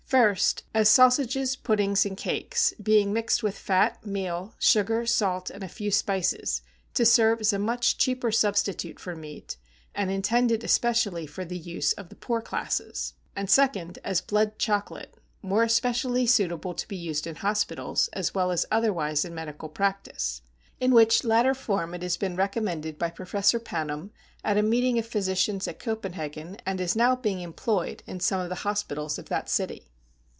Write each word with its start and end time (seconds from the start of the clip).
First, 0.11 0.63
as 0.73 0.89
sausages, 0.89 1.55
puddings 1.55 2.05
and 2.05 2.17
cakes 2.17 2.73
being 2.83 3.13
mixed 3.13 3.43
with 3.43 3.57
fat, 3.57 4.05
meal, 4.05 4.53
sugar, 4.59 5.05
salt, 5.05 5.49
and 5.49 5.63
a 5.63 5.69
few 5.69 5.89
spices 5.89 6.61
to 6.95 7.05
serve 7.05 7.39
as 7.39 7.53
a 7.53 7.57
much 7.59 7.97
cheaper 7.97 8.29
substitute 8.29 8.99
for 8.99 9.15
meat, 9.15 9.55
and 9.95 10.11
intended 10.11 10.65
especially 10.65 11.25
for 11.25 11.45
the 11.45 11.57
use 11.57 11.93
of 11.93 12.09
the 12.09 12.17
poor 12.17 12.41
classes; 12.41 13.13
and 13.37 13.49
second, 13.49 13.99
as 14.03 14.19
blood 14.19 14.59
chocolate, 14.59 15.15
more 15.41 15.63
especially 15.63 16.27
suitable 16.27 16.73
to 16.73 16.87
be 16.89 16.97
used 16.97 17.25
in 17.25 17.35
hospitals, 17.37 18.09
as 18.11 18.35
well 18.35 18.51
as 18.51 18.65
otherwise 18.69 19.23
in 19.23 19.33
medical 19.33 19.69
practice, 19.69 20.41
in 20.81 20.91
which 20.93 21.23
latter 21.23 21.53
form 21.53 21.93
it 21.93 22.01
has 22.03 22.17
been 22.17 22.35
recommended 22.35 22.99
by 22.99 23.09
Professor 23.09 23.61
Panum, 23.61 24.11
at 24.43 24.57
a 24.57 24.61
meeting 24.61 24.99
of 24.99 25.07
physicians 25.07 25.69
at 25.69 25.79
Copenhagen, 25.79 26.57
and 26.65 26.81
is 26.81 26.97
now 26.97 27.15
being 27.15 27.39
employed 27.39 28.03
in 28.05 28.19
some 28.19 28.41
of 28.41 28.49
the 28.49 28.55
hospitals 28.67 29.17
of 29.17 29.29
that 29.29 29.47
city. 29.47 29.87